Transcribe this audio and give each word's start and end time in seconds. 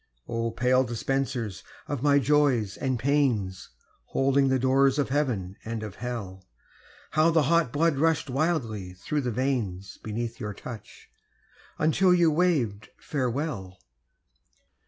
Oh, 0.27 0.49
pale 0.49 0.83
dispensers 0.83 1.61
of 1.87 2.01
my 2.01 2.17
Joys 2.17 2.75
and 2.75 2.97
Pains, 2.97 3.69
Holding 4.05 4.47
the 4.47 4.57
doors 4.57 4.97
of 4.97 5.09
Heaven 5.09 5.57
and 5.63 5.83
of 5.83 5.97
Hell, 5.97 6.43
How 7.11 7.29
the 7.29 7.43
hot 7.43 7.71
blood 7.71 7.97
rushed 7.97 8.27
wildly 8.27 8.93
through 8.93 9.21
the 9.21 9.29
veins 9.29 9.99
Beneath 10.01 10.39
your 10.39 10.55
touch, 10.55 11.11
until 11.77 12.15
you 12.15 12.31
waved 12.31 12.89
farewell. 12.97 13.77